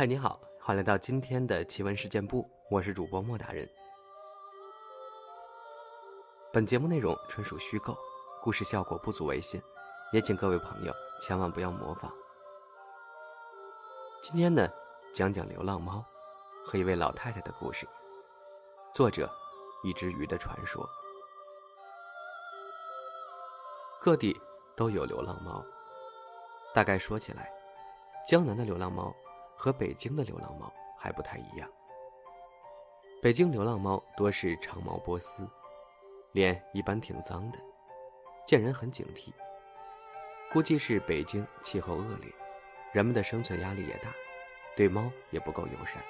[0.00, 3.68] 嗨，你好，欢迎来到今天的奇闻事件部，我是主播莫大人。
[6.50, 7.94] 本节目内容纯属虚构，
[8.42, 9.60] 故事效果不足为信，
[10.10, 12.10] 也请各位朋友千万不要模仿。
[14.22, 14.66] 今天呢，
[15.14, 16.02] 讲讲流浪猫
[16.64, 17.86] 和一位老太太的故事。
[18.94, 19.30] 作者：
[19.82, 20.88] 一只鱼的传说。
[24.00, 24.34] 各地
[24.74, 25.62] 都有流浪猫，
[26.72, 27.52] 大概说起来，
[28.26, 29.14] 江南的流浪猫。
[29.60, 31.68] 和北京的流浪猫还不太一样。
[33.20, 35.46] 北京流浪猫多是长毛波斯，
[36.32, 37.58] 脸一般挺脏的，
[38.46, 39.30] 见人很警惕。
[40.50, 42.32] 估计是北京气候恶劣，
[42.94, 44.08] 人们的生存压力也大，
[44.74, 46.02] 对猫也不够友善。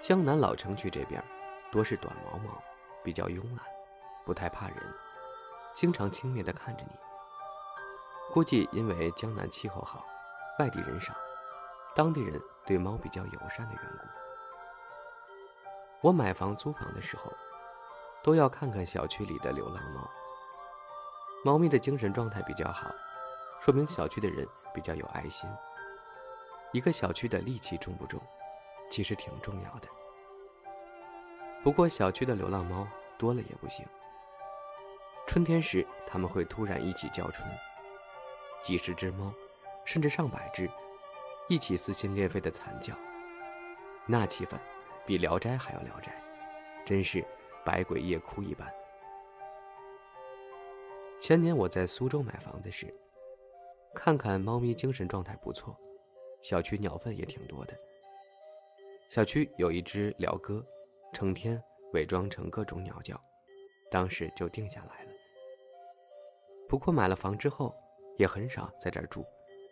[0.00, 1.22] 江南老城区这边
[1.70, 2.60] 多是短毛猫，
[3.04, 3.64] 比较慵懒，
[4.24, 4.76] 不太怕人，
[5.72, 6.90] 经常轻蔑地看着你。
[8.34, 10.04] 估计因为江南气候好，
[10.58, 11.14] 外地人少。
[11.96, 14.06] 当地人对猫比较友善的缘故，
[16.02, 17.32] 我买房租房的时候，
[18.22, 20.06] 都要看看小区里的流浪猫。
[21.42, 22.90] 猫咪的精神状态比较好，
[23.62, 25.48] 说明小区的人比较有爱心。
[26.70, 28.20] 一个小区的戾气重不重，
[28.90, 29.88] 其实挺重要的。
[31.64, 33.86] 不过小区的流浪猫多了也不行。
[35.26, 37.50] 春天时，它们会突然一起叫春，
[38.62, 39.32] 几十只猫，
[39.86, 40.68] 甚至上百只。
[41.48, 42.92] 一起撕心裂肺的惨叫，
[44.04, 44.56] 那气氛
[45.06, 46.10] 比《聊斋》还要《聊斋》，
[46.88, 47.24] 真是
[47.64, 48.68] 百鬼夜哭一般。
[51.20, 52.92] 前年我在苏州买房子时，
[53.94, 55.78] 看看猫咪精神状态不错，
[56.42, 57.74] 小区鸟粪也挺多的。
[59.08, 60.66] 小区有一只鹩哥，
[61.12, 63.20] 成天伪装成各种鸟叫，
[63.88, 65.10] 当时就定下来了。
[66.68, 67.72] 不过买了房之后，
[68.18, 69.24] 也很少在这住，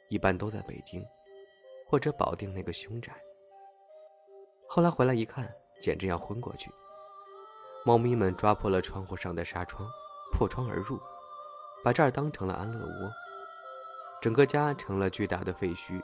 [0.09, 1.05] 一般都在北京。
[1.85, 3.13] 或者保定那个凶宅。
[4.67, 6.71] 后来回来一看，简直要昏过去。
[7.85, 9.89] 猫咪们抓破了窗户上的纱窗，
[10.33, 10.99] 破窗而入，
[11.85, 13.13] 把这儿当成了安乐窝，
[14.21, 16.03] 整个家成了巨大的废墟，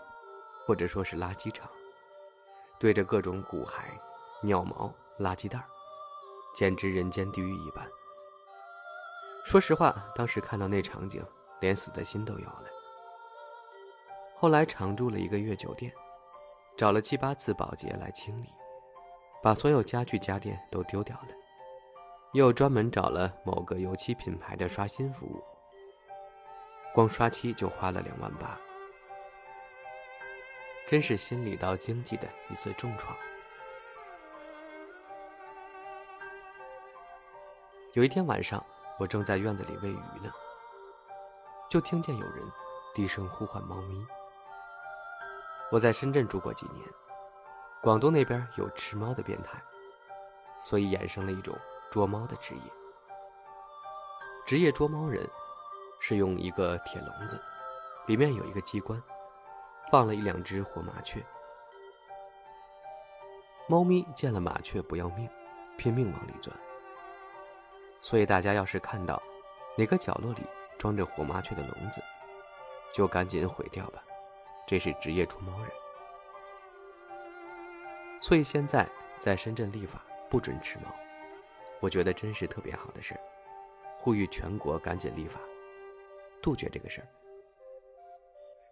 [0.67, 1.69] 或者说是垃圾场，
[2.79, 3.85] 堆着各种骨骸、
[4.43, 5.65] 尿毛、垃圾袋
[6.55, 7.85] 简直人间地狱一般。
[9.47, 11.25] 说实话，当时看到那场景，
[11.61, 12.70] 连死的心都有了。
[14.41, 15.93] 后来常住了一个月酒店，
[16.75, 18.49] 找了七八次保洁来清理，
[19.43, 21.29] 把所有家具家电都丢掉了，
[22.33, 25.45] 又专门找了某个油漆品牌的刷新服务，
[26.95, 28.59] 光刷漆就花了两万八，
[30.89, 33.15] 真是心理到经济的一次重创。
[37.93, 38.65] 有一天晚上，
[38.99, 40.33] 我正在院子里喂鱼呢，
[41.69, 42.43] 就听见有人
[42.95, 44.03] 低声呼唤猫咪。
[45.71, 46.85] 我在深圳住过几年，
[47.81, 49.57] 广东那边有吃猫的变态，
[50.61, 51.57] 所以衍生了一种
[51.93, 52.61] 捉猫的职业。
[54.45, 55.25] 职业捉猫人
[56.01, 57.41] 是用一个铁笼子，
[58.07, 59.01] 里面有一个机关，
[59.93, 61.25] 放了一两只活麻雀。
[63.69, 65.31] 猫咪见了麻雀不要命，
[65.79, 66.55] 拼命往里钻。
[68.01, 69.23] 所以大家要是看到
[69.77, 70.43] 哪个角落里
[70.79, 72.03] 装着活麻雀的笼子，
[72.93, 74.03] 就赶紧毁掉吧。
[74.71, 75.73] 这是职业出猫人，
[78.23, 78.89] 所以现在
[79.19, 80.01] 在深圳立法
[80.31, 80.95] 不准吃猫，
[81.81, 83.19] 我觉得真是特别好的事，
[83.99, 85.41] 呼吁全国赶紧立法，
[86.41, 87.09] 杜绝这个事儿。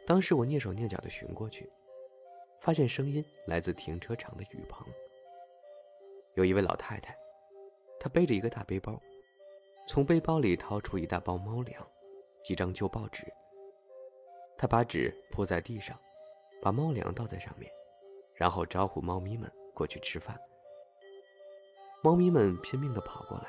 [0.06, 1.68] 当时我蹑手蹑脚的寻过去，
[2.60, 4.86] 发现声音来自停车场的雨棚，
[6.34, 7.12] 有一位老太太，
[7.98, 9.02] 她背着一个大背包，
[9.88, 11.84] 从背包里掏出一大包猫粮，
[12.44, 13.26] 几张旧报纸。
[14.58, 15.96] 他把纸铺在地上，
[16.60, 17.70] 把猫粮倒在上面，
[18.34, 20.36] 然后招呼猫咪们过去吃饭。
[22.02, 23.48] 猫咪们拼命地跑过来，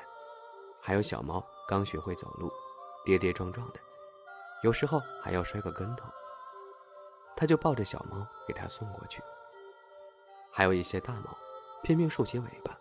[0.79, 2.51] 还有小猫刚学会走路，
[3.03, 3.79] 跌跌撞撞的，
[4.61, 6.07] 有时候还要摔个跟头。
[7.35, 9.21] 他就抱着小猫给它送过去。
[10.51, 11.35] 还有一些大猫
[11.83, 12.77] 拼命竖起尾巴，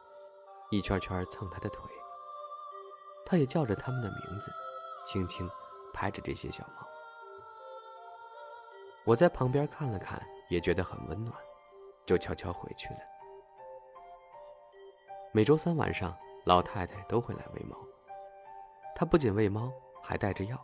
[0.70, 1.82] 一圈圈蹭他的腿。
[3.24, 4.50] 他也叫着它们的名字，
[5.06, 5.48] 轻轻
[5.92, 6.87] 拍着这些小猫。
[9.08, 10.20] 我在旁边看了看，
[10.50, 11.34] 也觉得很温暖，
[12.04, 13.00] 就悄悄回去了。
[15.32, 16.14] 每周三晚上，
[16.44, 17.74] 老太太都会来喂猫。
[18.94, 19.72] 她不仅喂猫，
[20.02, 20.62] 还带着药，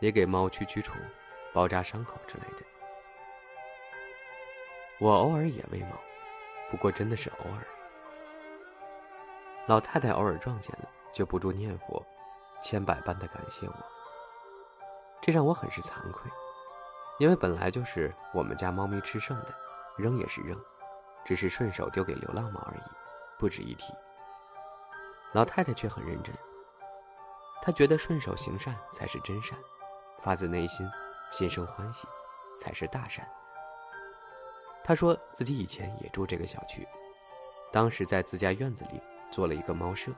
[0.00, 0.94] 也给猫驱驱虫、
[1.54, 2.66] 包扎伤口之类的。
[4.98, 5.96] 我偶尔也喂猫，
[6.70, 7.66] 不过真的是偶尔。
[9.64, 12.04] 老太太偶尔撞见了，就不住念佛，
[12.62, 13.74] 千百般的感谢我。
[15.22, 16.30] 这让我很是惭愧。
[17.20, 19.54] 因为本来就是我们家猫咪吃剩的，
[19.98, 20.58] 扔也是扔，
[21.22, 22.90] 只是顺手丢给流浪猫而已，
[23.38, 23.92] 不值一提。
[25.32, 26.34] 老太太却很认真，
[27.60, 29.58] 她觉得顺手行善才是真善，
[30.22, 30.90] 发自内心，
[31.30, 32.08] 心生欢喜，
[32.58, 33.28] 才是大善。
[34.82, 36.88] 她说自己以前也住这个小区，
[37.70, 38.98] 当时在自家院子里
[39.30, 40.10] 做了一个猫舍，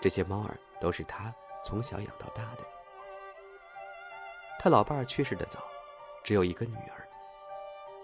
[0.00, 1.34] 这些猫儿都是她
[1.64, 2.64] 从小养到大的。
[4.60, 5.58] 他老伴儿去世的早，
[6.24, 7.06] 只有一个女儿。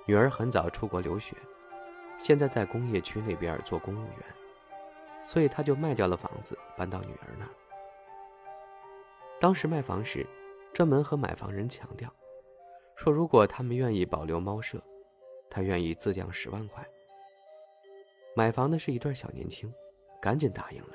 [0.07, 1.35] 女儿很早出国留学，
[2.19, 4.27] 现在在工业区那边做公务员，
[5.27, 7.51] 所以他就卖掉了房子，搬到女儿那儿。
[9.41, 10.27] 当时卖房时，
[10.73, 12.13] 专门和买房人强调，
[12.95, 14.83] 说如果他们愿意保留猫舍，
[15.49, 16.85] 他愿意自降十万块。
[18.37, 19.73] 买房的是一对小年轻，
[20.21, 20.95] 赶紧答应了，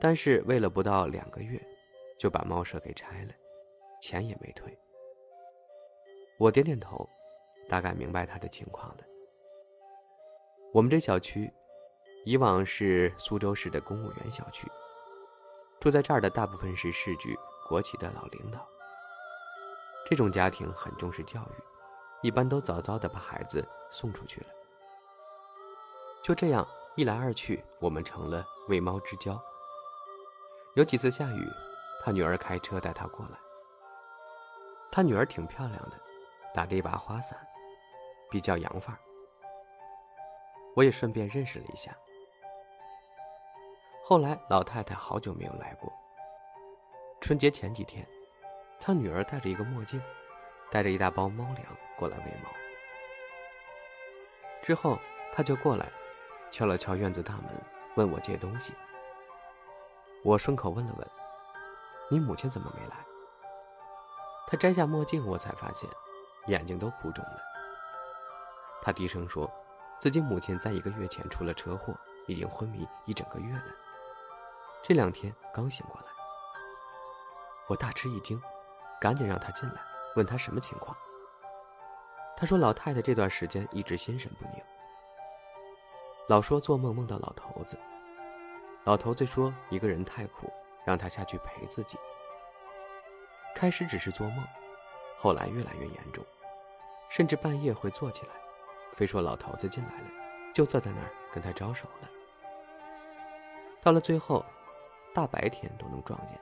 [0.00, 1.60] 但是为了不到两个月，
[2.18, 3.32] 就把猫舍给拆了。
[4.00, 4.76] 钱也没退。
[6.38, 7.08] 我点点头，
[7.68, 9.04] 大概明白他的情况了。
[10.72, 11.50] 我们这小区，
[12.26, 14.70] 以往是苏州市的公务员小区，
[15.80, 17.34] 住在这儿的大部分是市局、
[17.66, 18.66] 国企的老领导。
[20.08, 21.62] 这种家庭很重视教育，
[22.20, 24.46] 一般都早早的把孩子送出去了。
[26.22, 26.66] 就这样
[26.96, 29.42] 一来二去，我们成了为猫之交。
[30.74, 31.48] 有几次下雨，
[32.02, 33.38] 他女儿开车带他过来。
[34.92, 35.98] 他女儿挺漂亮的，
[36.56, 37.38] 打着一把花伞，
[38.30, 38.98] 比较洋范儿。
[40.74, 41.94] 我也顺便认识了一下。
[44.02, 45.92] 后来老太太好久没有来过。
[47.20, 48.06] 春节前几天，
[48.80, 50.00] 他女儿戴着一个墨镜，
[50.70, 52.48] 带着一大包猫粮过来喂猫。
[54.62, 54.98] 之后
[55.34, 55.86] 他就过来，
[56.50, 57.44] 敲了敲院子大门，
[57.96, 58.72] 问我借东西。
[60.24, 61.06] 我顺口问了问
[62.10, 62.96] ：“你母亲怎么没来？”
[64.48, 65.90] 他摘下墨镜，我才发现，
[66.46, 67.40] 眼睛都哭肿了。
[68.82, 69.50] 他低声说，
[69.98, 71.94] 自己母亲在一个月前出了车祸，
[72.26, 73.62] 已经昏迷一整个月了。
[74.82, 76.06] 这两天刚醒过来。
[77.66, 78.40] 我大吃一惊，
[79.00, 79.80] 赶紧让他进来，
[80.14, 80.96] 问他什么情况。
[82.36, 84.62] 他说，老太太这段时间一直心神不宁，
[86.28, 87.76] 老说做梦梦到老头子。
[88.84, 90.52] 老头子说，一个人太苦，
[90.84, 91.98] 让他下去陪自己。
[93.52, 94.44] 开始只是做梦，
[95.18, 96.24] 后来越来越严重，
[97.16, 98.32] 甚至半夜会坐起来，
[98.92, 100.10] 非说老头子进来了，
[100.52, 102.10] 就坐在那儿跟他招手了。
[103.82, 104.44] 到了最后，
[105.14, 106.38] 大白天都能撞见。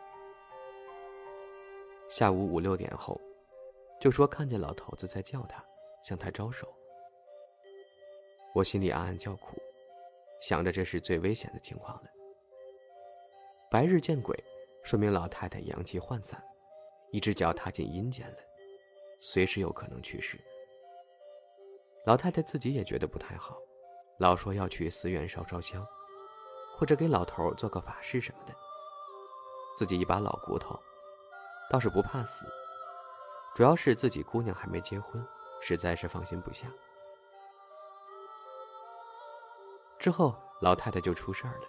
[2.09, 3.21] 下午五六点后，
[4.01, 5.65] 就说看见老头子在叫他，
[6.03, 6.67] 向他招手。
[8.53, 9.57] 我心里暗暗叫苦，
[10.41, 12.11] 想着这是最危险的情况了。
[13.71, 14.37] 白日见鬼，
[14.83, 16.43] 说明老太太阳气涣散。
[17.13, 18.39] 一只脚踏进阴间了，
[19.21, 20.37] 随时有可能去世。
[22.07, 23.57] 老太太自己也觉得不太好，
[24.19, 25.87] 老说要去寺院烧烧香，
[26.77, 28.55] 或者给老头做个法事什么的。
[29.77, 30.79] 自己一把老骨头，
[31.71, 32.45] 倒是不怕死，
[33.55, 35.27] 主要是自己姑娘还没结婚，
[35.61, 36.69] 实在是放心不下。
[39.99, 41.67] 之后老太太就出事儿了，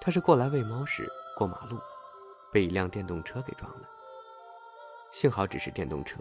[0.00, 1.78] 她是过来喂猫时过马路。
[2.52, 3.88] 被一辆电动车给撞了，
[5.12, 6.18] 幸好只是电动车，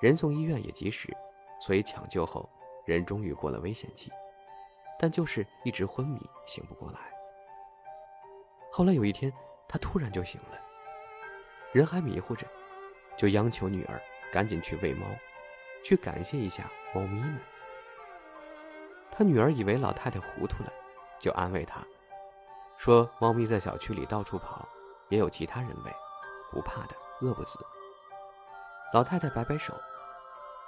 [0.00, 1.14] 人送医院也及时，
[1.60, 2.48] 所以抢救后
[2.84, 4.10] 人终于过了危险期，
[4.98, 6.98] 但就是一直昏迷，醒不过来。
[8.72, 9.32] 后来有一天，
[9.68, 10.58] 他突然就醒了，
[11.72, 12.46] 人还迷糊着，
[13.16, 14.00] 就央求女儿
[14.32, 15.06] 赶紧去喂猫，
[15.84, 17.38] 去感谢一下猫咪们。
[19.12, 20.72] 他女儿以为老太太糊涂了，
[21.18, 21.82] 就安慰他，
[22.78, 24.66] 说猫咪在小区里到处跑。
[25.10, 25.92] 也有其他人喂，
[26.52, 27.58] 不怕的，饿不死。
[28.94, 29.74] 老太太摆摆手，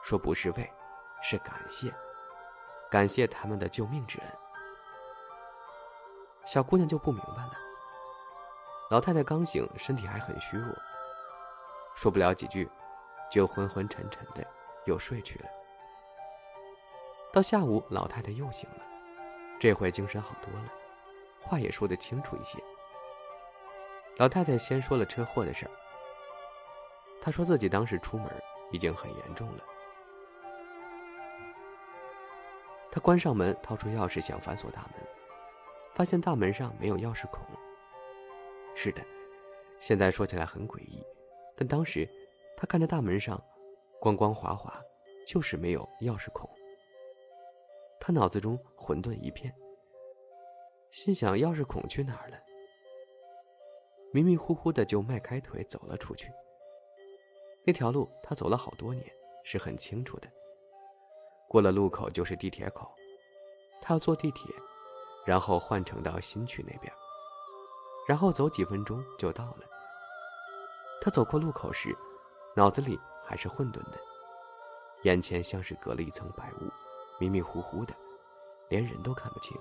[0.03, 0.73] 说：“不是为，
[1.23, 1.95] 是感谢，
[2.91, 4.29] 感谢他们的救命之恩。”
[6.45, 7.53] 小姑娘就不明白了。
[8.91, 10.75] 老太太刚醒，身体还很虚弱，
[11.95, 12.69] 说不了几句，
[13.31, 14.45] 就昏昏沉沉的
[14.85, 15.47] 又睡去了。
[17.33, 18.83] 到下午，老太太又醒了，
[19.59, 20.69] 这回精神好多了，
[21.41, 22.59] 话也说得清楚一些。
[24.19, 25.71] 老太太先说了车祸的事儿。
[27.23, 28.29] 她说自己当时出门
[28.73, 29.65] 已经很严重了。
[32.95, 35.03] 他关上门，掏出钥匙想反锁大门，
[35.95, 37.43] 发现大门上没有钥匙孔。
[38.77, 39.03] 是的，
[39.81, 41.03] 现在说起来很诡异，
[41.57, 42.07] 但当时
[42.55, 43.43] 他看着大门上
[43.99, 44.79] 光光滑滑，
[45.27, 46.47] 就是没有钥匙孔。
[47.99, 49.55] 他脑子中混沌一片，
[50.91, 52.37] 心想钥匙孔去哪儿了？
[54.13, 56.31] 迷迷糊糊的就迈开腿走了出去。
[57.65, 59.07] 那条路他走了好多年，
[59.47, 60.29] 是很清楚的。
[61.53, 62.91] 过了路口就是地铁口，
[63.83, 64.51] 他要坐地铁，
[65.27, 66.91] 然后换乘到新区那边，
[68.09, 69.59] 然后走几分钟就到了。
[71.03, 71.95] 他走过路口时，
[72.55, 74.01] 脑子里还是混沌的，
[75.03, 76.71] 眼前像是隔了一层白雾，
[77.21, 77.95] 迷迷糊糊的，
[78.71, 79.55] 连人都看不清。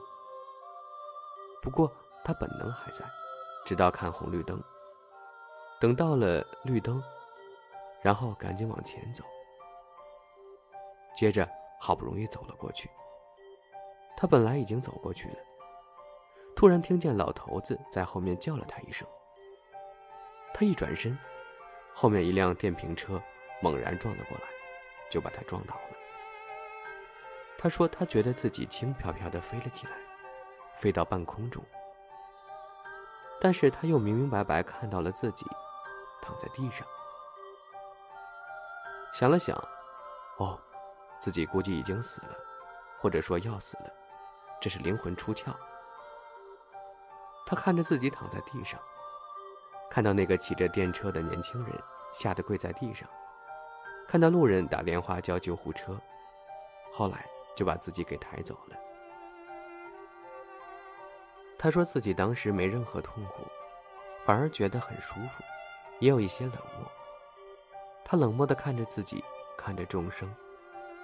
[1.62, 1.92] 不过
[2.24, 3.04] 他本能还在，
[3.66, 4.64] 直到看红绿灯。
[5.78, 7.04] 等到了绿灯，
[8.02, 9.26] 然后赶紧往前走。
[11.18, 11.46] 接着
[11.82, 12.88] 好不容易走了过去。
[14.16, 15.36] 他本来已经走过去了，
[16.56, 19.08] 突然听见老头子在后面叫了他一声。
[20.54, 21.18] 他一转身，
[21.96, 23.20] 后面一辆电瓶车
[23.62, 24.44] 猛然撞了过来，
[25.10, 25.98] 就把他撞倒了。
[27.58, 29.94] 他说他觉得自己轻飘飘的飞了起来，
[30.78, 31.64] 飞到半空中。
[33.42, 35.46] 但是他又明明白白看到了自己。
[36.24, 36.86] 躺在地上，
[39.12, 39.58] 想了想，
[40.38, 40.62] 哦，
[41.22, 42.36] 自己估计已经死了，
[43.00, 43.94] 或者说要死了，
[44.60, 45.54] 这是灵魂出窍。
[47.46, 48.80] 他看着自己躺在地上，
[49.90, 51.72] 看到那个骑着电车的年轻人
[52.12, 53.08] 吓得跪在地上，
[54.08, 55.96] 看到路人打电话叫救护车，
[56.92, 57.24] 后来
[57.56, 58.76] 就把自己给抬走了。
[61.60, 63.44] 他说自己当时没任何痛苦，
[64.26, 65.44] 反而觉得很舒服。
[66.00, 66.92] 也有一些冷漠。
[68.04, 69.24] 他冷漠地看着自己，
[69.56, 70.28] 看着众生，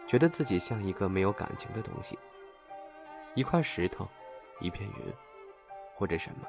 [0.08, 2.18] 觉得自己像一个没有感情的东西，
[3.36, 4.08] 一块石头，
[4.62, 5.14] 一片云，
[5.96, 6.48] 或者什么。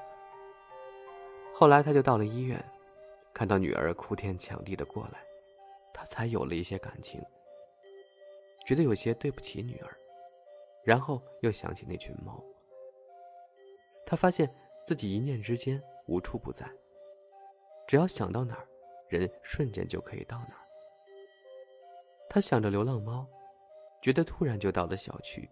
[1.53, 2.65] 后来他就到了医院，
[3.35, 5.19] 看到女儿哭天抢地的过来，
[5.93, 7.21] 他才有了一些感情，
[8.65, 9.91] 觉得有些对不起女儿，
[10.85, 12.41] 然后又想起那群猫。
[14.07, 14.49] 他发现
[14.87, 16.65] 自己一念之间无处不在。
[17.89, 18.69] 只要想到哪儿，
[19.09, 20.65] 人瞬间就可以到哪儿。
[22.31, 23.27] 他想着流浪猫，
[24.01, 25.49] 觉得突然就到了小区，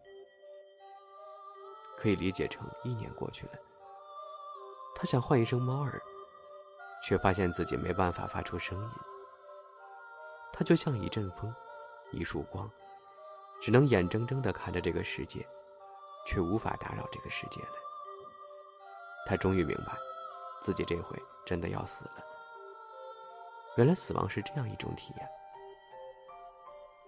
[1.99, 3.53] 可以理解成一年过去了。
[4.95, 6.01] 他想唤一声猫儿，
[7.05, 8.91] 却发现自己没办法发出声音。
[10.53, 11.55] 他就像一阵风，
[12.13, 12.71] 一束光，
[13.61, 15.47] 只能眼睁睁地看着这个世界，
[16.27, 17.73] 却无法打扰这个世界了。
[19.27, 19.93] 他终于明白，
[20.63, 22.25] 自己这回真的要死了。
[23.77, 25.29] 原来死亡是这样一种体验。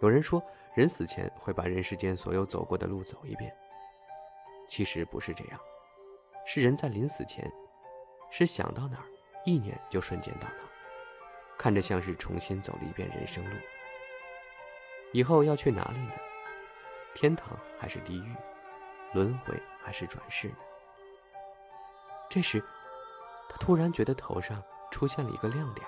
[0.00, 0.42] 有人说，
[0.78, 3.52] 人死前会把人世间所有走过的路走一遍。
[4.68, 5.58] 其实不是这样，
[6.46, 7.50] 是人在临死前，
[8.30, 9.02] 是想到哪儿，
[9.44, 10.70] 意念就瞬间到哪儿，
[11.58, 13.56] 看着像是重新走了一遍人生路。
[15.12, 16.12] 以后要去哪里呢？
[17.12, 18.32] 天堂还是地狱？
[19.14, 20.58] 轮回还是转世呢？
[22.30, 22.62] 这时，
[23.48, 25.84] 他突然觉得头上出现了一个亮点。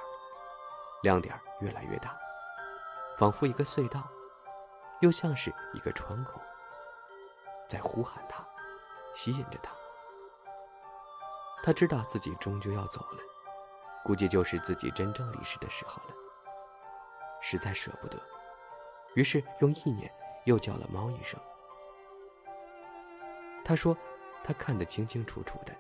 [1.04, 2.18] 亮点越来越大，
[3.20, 4.02] 仿佛一个隧道，
[5.00, 6.40] 又像是一个窗口，
[7.69, 8.47] 在呼喊他，
[9.14, 9.73] 吸引着他。
[11.62, 13.19] 他知道自己终究要走了，
[14.04, 16.14] 估计就是自己真正离世的时候了。
[17.40, 18.19] 实在舍不得，
[19.14, 20.12] 于是用意念
[20.45, 21.38] 又叫了猫一声。
[23.64, 23.97] 他说，
[24.42, 25.75] 他看得清清楚楚的，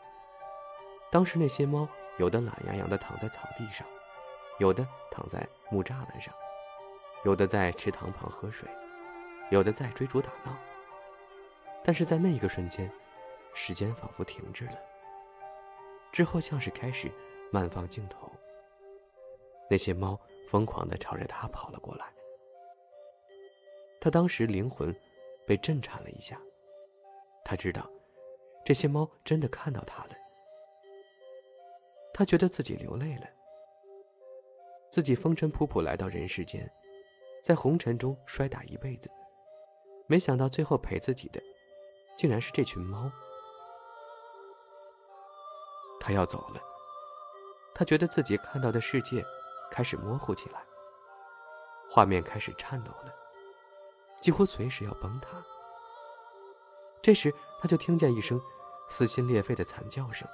[1.10, 1.86] 当时那些猫
[2.18, 3.86] 有的懒洋洋地躺在草地上。
[4.58, 6.34] 有的躺在木栅栏上，
[7.24, 8.68] 有的在池塘旁喝水，
[9.50, 10.56] 有的在追逐打闹。
[11.84, 12.90] 但是在那一个瞬间，
[13.54, 14.78] 时间仿佛停滞了。
[16.12, 17.10] 之后像是开始
[17.52, 18.30] 慢放镜头。
[19.68, 22.06] 那些猫疯狂地朝着他跑了过来。
[24.00, 24.94] 他当时灵魂
[25.46, 26.40] 被震颤了一下，
[27.44, 27.88] 他知道
[28.64, 30.10] 这些猫真的看到他了。
[32.12, 33.28] 他觉得自己流泪了。
[34.90, 36.68] 自己风尘仆仆来到人世间，
[37.42, 39.08] 在红尘中摔打一辈子，
[40.10, 41.40] 没想到最后陪自己的，
[42.18, 43.08] 竟然是这群猫。
[46.00, 46.60] 他要走了，
[47.72, 49.24] 他觉得自己看到的世界
[49.70, 50.64] 开始模糊起来，
[51.88, 53.14] 画面开始颤抖了，
[54.20, 55.28] 几乎随时要崩塌。
[57.00, 58.42] 这时，他就听见一声
[58.88, 60.26] 撕心裂肺的惨叫声，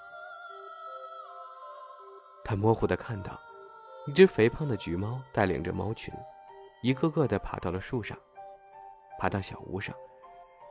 [2.43, 3.39] 他模糊的看到。
[4.07, 6.15] 一只肥胖的橘猫带领着猫群，
[6.83, 8.17] 一个个的爬到了树上，
[9.19, 9.95] 爬到小屋上，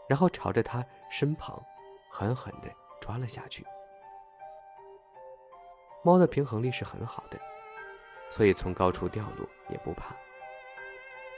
[0.08, 1.62] 然后朝着它身旁
[2.10, 3.66] 狠狠的抓了下去。
[6.04, 7.40] 猫的平衡力是很好的，
[8.30, 10.16] 所以从高处掉落也不怕。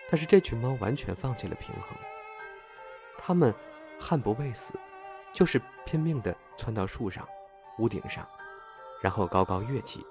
[0.10, 1.98] 但是这群猫完全放弃了平衡，
[3.18, 3.54] 它们
[4.00, 4.74] 悍不畏死，
[5.34, 7.28] 就是拼命的窜到树上、
[7.80, 8.28] 屋顶上，
[9.02, 10.06] 然后高高跃起，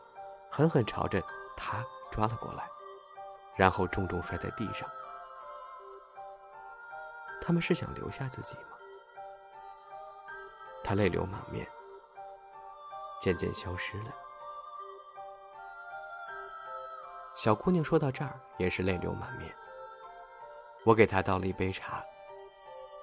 [0.50, 1.22] 狠狠朝着。
[1.58, 2.68] 他抓了过来，
[3.56, 4.86] 然后重重摔在地上。
[7.46, 8.76] 他们是想留下自己吗？
[10.82, 11.64] 他泪流满面，
[13.22, 14.12] 渐渐消失了。
[17.36, 19.54] 小姑娘说到这儿，也是泪流满面。
[20.84, 22.04] 我给她倒了一杯茶，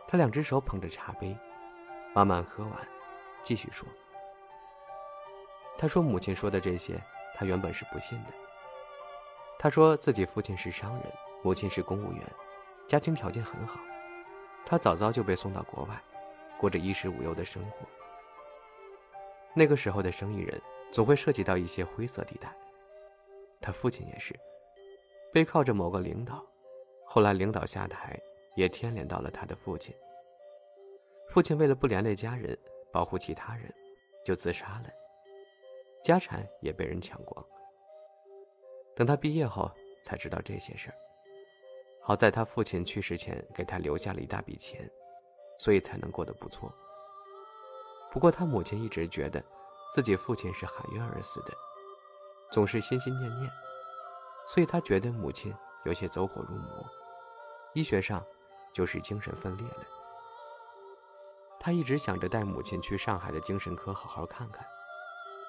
[0.10, 1.38] 她两只手捧着茶杯，
[2.14, 2.88] 慢慢喝完，
[3.44, 3.88] 继续说。
[5.78, 7.02] 她说母亲说的这些，
[7.34, 8.30] 她原本是不信的。
[9.58, 12.30] 她说自己父亲是商人，母亲是公务员，
[12.90, 13.80] 家庭条件很好，
[14.66, 16.02] 他早早就被送到国外，
[16.58, 17.86] 过着衣食无忧的生活。
[19.54, 20.60] 那个时候的生意人
[20.92, 22.52] 总会涉及到一些灰色地带。
[23.62, 24.34] 他父亲也是，
[25.32, 26.44] 背靠着某个领导，
[27.06, 28.20] 后来领导下台，
[28.56, 29.94] 也牵连到了他的父亲。
[31.30, 32.58] 父亲为了不连累家人，
[32.92, 33.74] 保护其他人，
[34.26, 34.90] 就自杀了，
[36.04, 37.46] 家产也被人抢光。
[38.96, 39.72] 等他毕业后
[40.04, 40.96] 才知道这些事儿，
[42.06, 44.90] 好在他父亲去世前给他留下了一大笔钱，
[45.58, 46.70] 所以才能过得不错。
[48.12, 49.42] 不过他母亲一直觉得，
[49.94, 51.54] 自己父亲是含冤而死的。
[52.52, 53.50] 总是心心念念，
[54.48, 55.52] 所以他觉得母亲
[55.86, 56.86] 有些走火入魔，
[57.74, 58.24] 医学上
[58.74, 59.86] 就是精神分裂了。
[61.60, 64.64] 他一直想着带母亲去上海的精神科好好看看，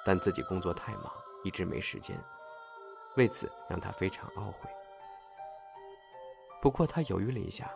[0.07, 2.17] 但自己工作太忙，一直没时间，
[3.17, 4.71] 为此让他非常懊悔。
[6.65, 7.71] 不过他犹豫了一下，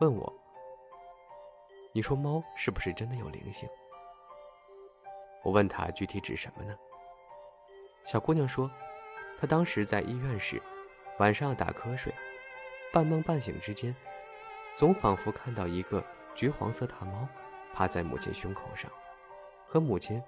[0.00, 0.32] 问我
[1.92, 3.68] ：“你说猫是不是真的有灵性？”
[5.42, 6.72] 我问他具体指什么呢？
[8.04, 8.70] 小姑娘说
[9.40, 10.62] ：“她当时在医院时，
[11.18, 12.14] 晚上打瞌睡，
[12.92, 13.92] 半梦半醒之间，
[14.76, 16.00] 总仿佛看到一个
[16.32, 17.26] 橘黄色大猫
[17.74, 18.88] 趴在母亲胸口上，
[19.66, 20.22] 和母亲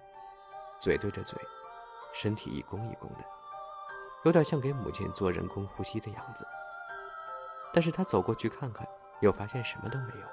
[0.80, 1.40] 嘴对着嘴，
[2.12, 3.24] 身体一弓一弓的，
[4.24, 6.44] 有点像给母亲做人工呼吸的样子。
[7.72, 8.86] 但是他走过去看看，
[9.20, 10.26] 又发现什么都没有。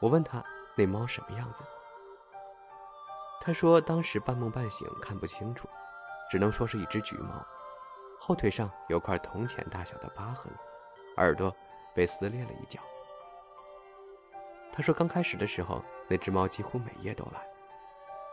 [0.00, 0.44] 我问他
[0.76, 1.62] 那猫什么样子？”
[3.40, 5.68] 他说：“当时半梦半醒，看不清楚，
[6.30, 7.44] 只能说是一只橘猫，
[8.18, 10.50] 后腿上有块铜钱大小的疤痕，
[11.18, 11.54] 耳朵
[11.94, 12.80] 被撕裂了一角。”
[14.72, 17.46] 他说：“刚开始的时候，那只猫几乎每夜都来，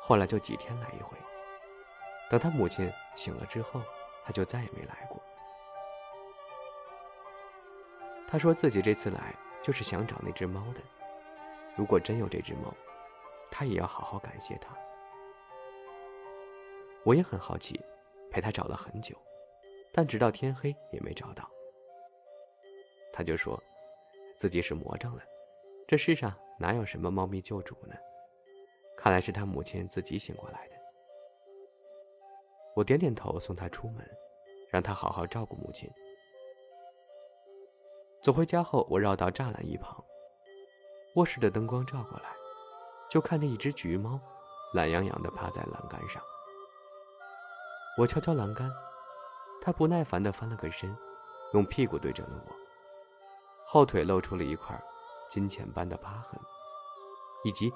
[0.01, 1.17] 后来就几天来一回。
[2.29, 3.81] 等他母亲醒了之后，
[4.23, 5.10] 他就再也没来过。”
[8.31, 10.79] 他说自己这次来就是想找那只猫的，
[11.75, 12.73] 如果真有这只猫，
[13.51, 14.73] 他也要好好感谢它。
[17.03, 17.77] 我也很好奇，
[18.31, 19.17] 陪他找了很久，
[19.91, 21.45] 但直到天黑也没找到。
[23.11, 23.61] 他就说，
[24.37, 25.21] 自己是魔怔了，
[25.85, 27.93] 这世上哪有什么猫咪救主呢？
[28.97, 30.75] 看来是他母亲自己醒过来的。
[32.75, 34.09] 我点点头，送他出门，
[34.69, 35.91] 让他好好照顾母亲。
[38.21, 40.03] 走回家后，我绕到栅栏一旁，
[41.15, 42.29] 卧室的灯光照过来，
[43.09, 44.19] 就看见一只橘猫，
[44.73, 46.21] 懒洋洋地趴在栏杆上。
[47.97, 48.71] 我敲敲栏杆，
[49.59, 50.95] 它不耐烦地翻了个身，
[51.53, 52.51] 用屁股对准了我，
[53.65, 54.79] 后腿露出了一块
[55.27, 56.39] 金钱般的疤痕，
[57.43, 57.73] 以及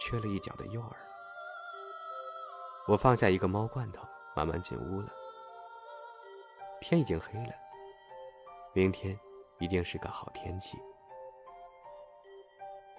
[0.00, 0.96] 缺了一角的右耳。
[2.86, 4.06] 我放下一个猫罐头，
[4.36, 5.08] 慢慢进屋了。
[6.80, 7.52] 天已经黑了，
[8.72, 9.18] 明天
[9.58, 10.78] 一定是个好天气。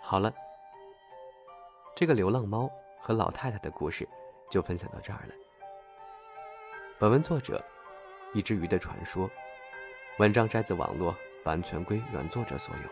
[0.02, 0.34] 好了，
[1.96, 2.70] 这个流浪猫
[3.00, 4.08] 和老太太的故事
[4.50, 5.34] 就分享到这儿了。
[7.00, 7.64] 本文作者：
[8.34, 9.30] 一只鱼的传说。
[10.18, 12.90] 文章摘自网络，版权归原作者所有。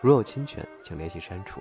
[0.00, 1.60] 如有侵权，请联系删除。